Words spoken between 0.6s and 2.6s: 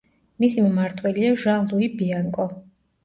მმართველია ჟან-ლუი ბიანკო.